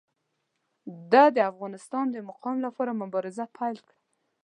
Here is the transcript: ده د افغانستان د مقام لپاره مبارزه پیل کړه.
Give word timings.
ده 1.11 1.23
د 1.35 1.37
افغانستان 1.51 2.05
د 2.11 2.17
مقام 2.29 2.57
لپاره 2.65 2.91
مبارزه 3.01 3.45
پیل 3.57 3.77
کړه. 3.87 3.95